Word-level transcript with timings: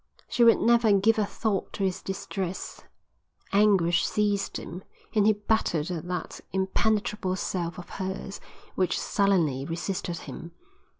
She 0.27 0.43
would 0.43 0.59
never 0.59 0.91
give 0.93 1.19
a 1.19 1.27
thought 1.27 1.73
to 1.73 1.83
his 1.83 2.01
distress. 2.01 2.81
Anguish 3.53 4.07
seized 4.07 4.57
him 4.57 4.83
and 5.13 5.27
he 5.27 5.33
battered 5.33 5.91
at 5.91 6.07
that 6.07 6.41
impenetrable 6.51 7.35
self 7.35 7.77
of 7.77 7.87
hers 7.87 8.39
which 8.73 8.99
sullenly 8.99 9.63
resisted 9.63 10.17
him. 10.17 10.53